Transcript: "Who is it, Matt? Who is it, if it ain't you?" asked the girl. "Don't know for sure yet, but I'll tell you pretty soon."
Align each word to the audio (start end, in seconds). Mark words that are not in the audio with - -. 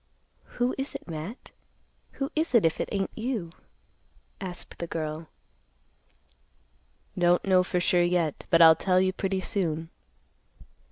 "Who 0.57 0.73
is 0.79 0.95
it, 0.95 1.07
Matt? 1.07 1.51
Who 2.13 2.31
is 2.35 2.55
it, 2.55 2.65
if 2.65 2.79
it 2.79 2.89
ain't 2.91 3.15
you?" 3.15 3.51
asked 4.41 4.79
the 4.79 4.87
girl. 4.87 5.27
"Don't 7.15 7.45
know 7.45 7.61
for 7.61 7.79
sure 7.79 8.01
yet, 8.01 8.47
but 8.49 8.63
I'll 8.63 8.75
tell 8.75 9.03
you 9.03 9.13
pretty 9.13 9.41
soon." 9.41 9.91